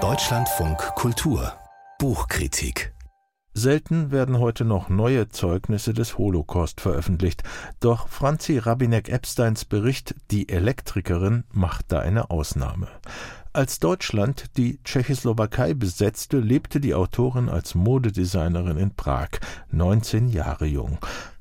[0.00, 1.52] Deutschlandfunk Kultur
[1.98, 2.94] Buchkritik
[3.52, 7.42] Selten werden heute noch neue Zeugnisse des Holocaust veröffentlicht,
[7.80, 12.88] doch Franzi Rabinek-Epsteins Bericht Die Elektrikerin macht da eine Ausnahme.
[13.52, 19.28] Als Deutschland die Tschechoslowakei besetzte, lebte die Autorin als Modedesignerin in Prag,
[19.72, 20.98] 19 Jahre jung.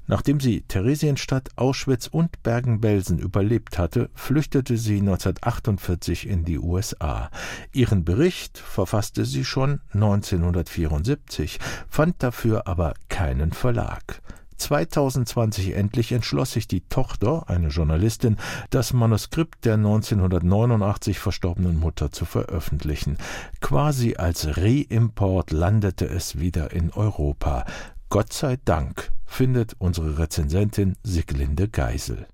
[0.09, 7.29] Nachdem sie Theresienstadt, Auschwitz und Bergen-Belsen überlebt hatte, flüchtete sie 1948 in die USA.
[7.73, 14.19] Ihren Bericht verfasste sie schon 1974, fand dafür aber keinen Verlag.
[14.57, 18.37] 2020 endlich entschloss sich die Tochter, eine Journalistin,
[18.71, 23.19] das Manuskript der 1989 verstorbenen Mutter zu veröffentlichen.
[23.61, 27.65] Quasi als Reimport landete es wieder in Europa.
[28.09, 32.27] Gott sei Dank, findet unsere Rezensentin Siglinde Geisel.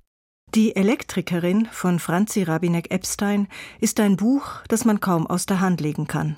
[0.56, 3.48] Die Elektrikerin von Franzi Rabinek-Epstein
[3.80, 6.38] ist ein Buch, das man kaum aus der Hand legen kann.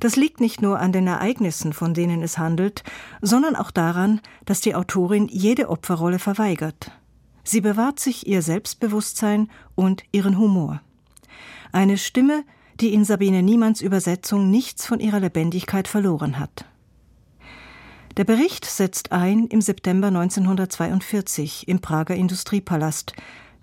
[0.00, 2.84] Das liegt nicht nur an den Ereignissen, von denen es handelt,
[3.20, 6.92] sondern auch daran, dass die Autorin jede Opferrolle verweigert.
[7.44, 10.80] Sie bewahrt sich ihr Selbstbewusstsein und ihren Humor.
[11.72, 12.44] Eine Stimme,
[12.80, 16.64] die in Sabine Niemanns Übersetzung nichts von ihrer Lebendigkeit verloren hat.
[18.16, 23.12] Der Bericht setzt ein im September 1942 im Prager Industriepalast,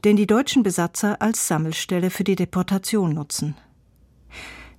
[0.06, 3.56] den die deutschen Besatzer als Sammelstelle für die Deportation nutzen.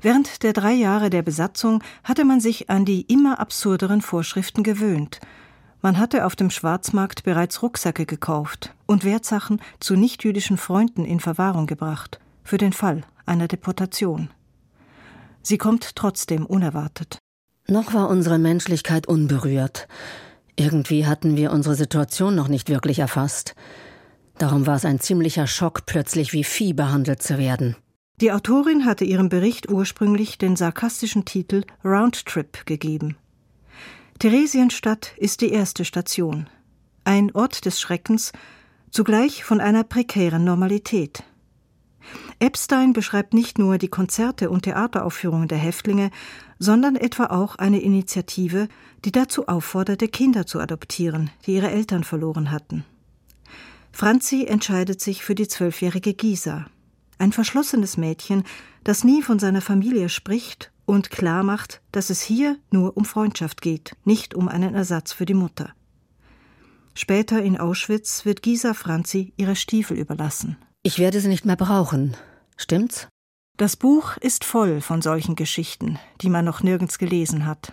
[0.00, 5.18] Während der drei Jahre der Besatzung hatte man sich an die immer absurderen Vorschriften gewöhnt.
[5.82, 11.66] Man hatte auf dem Schwarzmarkt bereits Rucksäcke gekauft und Wertsachen zu nichtjüdischen Freunden in Verwahrung
[11.66, 14.30] gebracht, für den Fall einer Deportation.
[15.42, 17.18] Sie kommt trotzdem unerwartet.
[17.66, 19.88] Noch war unsere Menschlichkeit unberührt.
[20.56, 23.54] Irgendwie hatten wir unsere Situation noch nicht wirklich erfasst.
[24.38, 27.76] Darum war es ein ziemlicher Schock, plötzlich wie Vieh behandelt zu werden.
[28.20, 33.16] Die Autorin hatte ihrem Bericht ursprünglich den sarkastischen Titel Roundtrip gegeben.
[34.18, 36.48] Theresienstadt ist die erste Station.
[37.04, 38.32] Ein Ort des Schreckens,
[38.90, 41.24] zugleich von einer prekären Normalität.
[42.38, 46.10] Epstein beschreibt nicht nur die Konzerte und Theateraufführungen der Häftlinge,
[46.58, 48.68] sondern etwa auch eine Initiative,
[49.04, 52.84] die dazu aufforderte, Kinder zu adoptieren, die ihre Eltern verloren hatten.
[53.92, 56.66] Franzi entscheidet sich für die zwölfjährige Gisa,
[57.18, 58.42] ein verschlossenes Mädchen,
[58.82, 63.62] das nie von seiner Familie spricht und klar macht, dass es hier nur um Freundschaft
[63.62, 65.72] geht, nicht um einen Ersatz für die Mutter.
[66.94, 70.56] Später in Auschwitz wird Gisa Franzi ihre Stiefel überlassen.
[70.86, 72.14] Ich werde sie nicht mehr brauchen.
[72.58, 73.08] Stimmt's?
[73.56, 77.72] Das Buch ist voll von solchen Geschichten, die man noch nirgends gelesen hat.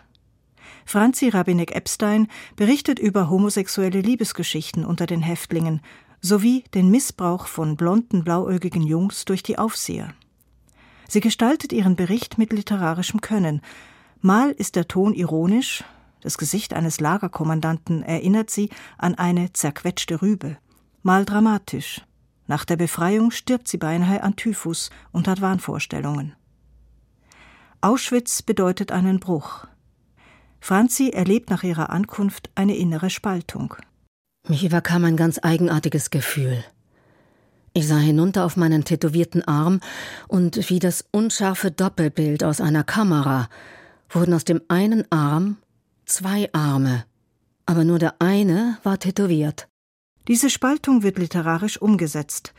[0.86, 5.82] Franzi Rabinek-Epstein berichtet über homosexuelle Liebesgeschichten unter den Häftlingen
[6.22, 10.14] sowie den Missbrauch von blonden, blauäugigen Jungs durch die Aufseher.
[11.10, 13.60] Sie gestaltet ihren Bericht mit literarischem Können.
[14.22, 15.84] Mal ist der Ton ironisch,
[16.22, 20.58] das Gesicht eines Lagerkommandanten erinnert sie an eine zerquetschte Rübe,
[21.04, 22.06] mal dramatisch,
[22.52, 26.36] nach der Befreiung stirbt sie beinahe an Typhus und hat Wahnvorstellungen.
[27.80, 29.68] Auschwitz bedeutet einen Bruch.
[30.60, 33.76] Franzi erlebt nach ihrer Ankunft eine innere Spaltung.
[34.50, 36.62] Mich überkam ein ganz eigenartiges Gefühl.
[37.72, 39.80] Ich sah hinunter auf meinen tätowierten Arm
[40.28, 43.48] und wie das unscharfe Doppelbild aus einer Kamera
[44.10, 45.56] wurden aus dem einen Arm
[46.06, 47.06] zwei Arme,
[47.66, 49.70] aber nur der eine war tätowiert.
[50.28, 52.54] Diese Spaltung wird literarisch umgesetzt.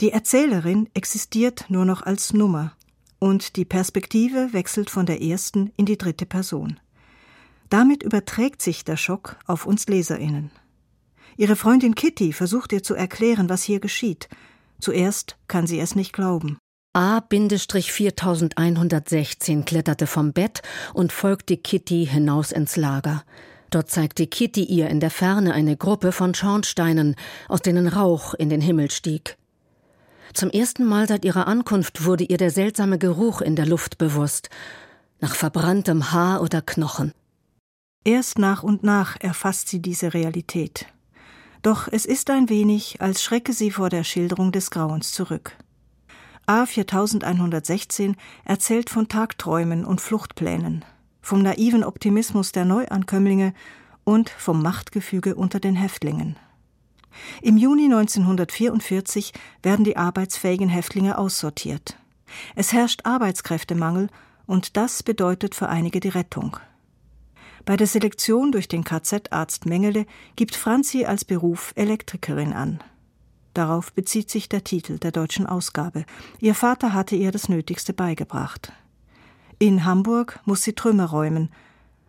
[0.00, 2.72] Die Erzählerin existiert nur noch als Nummer
[3.18, 6.80] und die Perspektive wechselt von der ersten in die dritte Person.
[7.68, 10.50] Damit überträgt sich der Schock auf uns Leserinnen.
[11.36, 14.28] Ihre Freundin Kitty versucht ihr zu erklären, was hier geschieht.
[14.80, 16.58] Zuerst kann sie es nicht glauben.
[16.92, 23.22] A-4116 kletterte vom Bett und folgte Kitty hinaus ins Lager.
[23.70, 27.14] Dort zeigte Kitty ihr in der Ferne eine Gruppe von Schornsteinen,
[27.48, 29.36] aus denen Rauch in den Himmel stieg.
[30.34, 34.50] Zum ersten Mal seit ihrer Ankunft wurde ihr der seltsame Geruch in der Luft bewusst,
[35.20, 37.12] nach verbranntem Haar oder Knochen.
[38.04, 40.86] Erst nach und nach erfasst sie diese Realität.
[41.62, 45.56] Doch es ist ein wenig, als schrecke sie vor der Schilderung des Grauens zurück.
[46.46, 50.84] A 4116 erzählt von Tagträumen und Fluchtplänen,
[51.30, 53.54] vom naiven Optimismus der Neuankömmlinge
[54.02, 56.34] und vom Machtgefüge unter den Häftlingen.
[57.40, 59.32] Im Juni 1944
[59.62, 61.96] werden die arbeitsfähigen Häftlinge aussortiert.
[62.56, 64.08] Es herrscht Arbeitskräftemangel
[64.46, 66.56] und das bedeutet für einige die Rettung.
[67.64, 72.82] Bei der Selektion durch den KZ-Arzt Mengele gibt Franzi als Beruf Elektrikerin an.
[73.54, 76.06] Darauf bezieht sich der Titel der deutschen Ausgabe.
[76.40, 78.72] Ihr Vater hatte ihr das Nötigste beigebracht.
[79.62, 81.50] In Hamburg muss sie Trümmer räumen.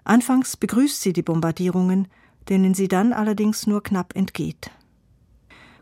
[0.05, 2.07] Anfangs begrüßt sie die Bombardierungen,
[2.47, 4.71] denen sie dann allerdings nur knapp entgeht.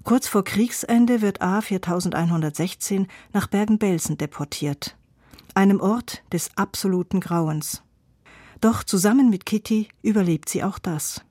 [0.04, 4.98] Kurz vor Kriegsende wird A 4116 nach Bergen-Belsen deportiert,
[5.54, 7.84] einem Ort des absoluten Grauens.
[8.62, 11.22] Doch zusammen mit Kitty überlebt sie auch das.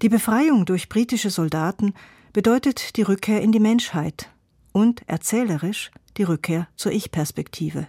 [0.00, 1.94] Die Befreiung durch britische Soldaten
[2.32, 4.30] bedeutet die Rückkehr in die Menschheit
[4.70, 7.88] und erzählerisch die Rückkehr zur Ich-Perspektive.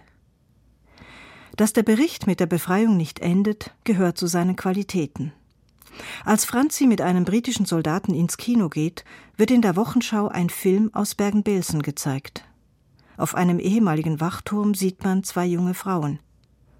[1.56, 5.32] Dass der Bericht mit der Befreiung nicht endet, gehört zu seinen Qualitäten.
[6.24, 9.04] Als Franzi mit einem britischen Soldaten ins Kino geht,
[9.36, 12.44] wird in der Wochenschau ein Film aus Bergen-Belsen gezeigt.
[13.16, 16.18] Auf einem ehemaligen Wachturm sieht man zwei junge Frauen.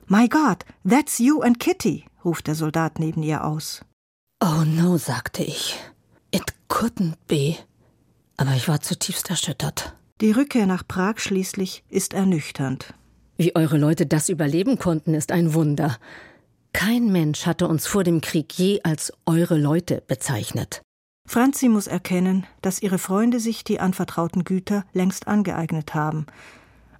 [0.07, 3.85] My God, that's you and Kitty, ruft der Soldat neben ihr aus.
[4.43, 5.79] Oh no, sagte ich.
[6.31, 7.57] It couldn't be.
[8.37, 9.95] Aber ich war zutiefst erschüttert.
[10.21, 12.95] Die Rückkehr nach Prag schließlich ist ernüchternd.
[13.37, 15.99] Wie eure Leute das überleben konnten, ist ein Wunder.
[16.73, 20.82] Kein Mensch hatte uns vor dem Krieg je als eure Leute bezeichnet.
[21.26, 26.26] Franzi muss erkennen, dass ihre Freunde sich die anvertrauten Güter längst angeeignet haben.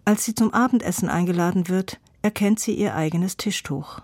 [0.05, 4.01] Als sie zum Abendessen eingeladen wird, erkennt sie ihr eigenes Tischtuch.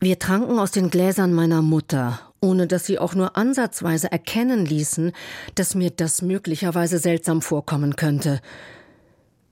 [0.00, 5.12] Wir tranken aus den Gläsern meiner Mutter, ohne dass sie auch nur ansatzweise erkennen ließen,
[5.54, 8.40] dass mir das möglicherweise seltsam vorkommen könnte.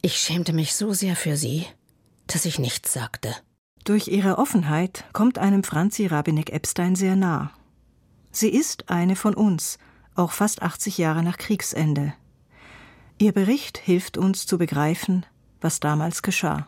[0.02, 1.67] Ich schämte mich so sehr für sie,
[2.26, 3.34] dass ich nichts sagte.
[3.84, 7.52] Durch ihre Offenheit kommt einem Franzi Rabinek-Epstein sehr nah.
[8.32, 9.78] Sie ist eine von uns,
[10.14, 12.12] auch fast 80 Jahre nach Kriegsende.
[13.19, 15.25] Ihr Bericht hilft uns zu begreifen,
[15.61, 16.67] was damals geschah.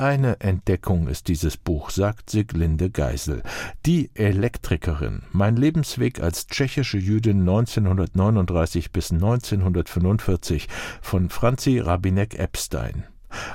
[0.00, 3.42] Eine Entdeckung ist dieses Buch, sagt Siglinde Geisel.
[3.84, 5.24] Die Elektrikerin.
[5.32, 10.68] Mein Lebensweg als tschechische Jüdin 1939 bis 1945
[11.02, 13.04] von Franzi Rabinek-Epstein.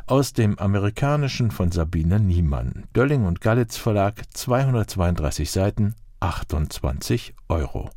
[0.08, 2.84] Aus dem amerikanischen von Sabine Niemann.
[2.94, 7.90] Dölling und Gallitz Verlag, 232 Seiten, 28 Euro.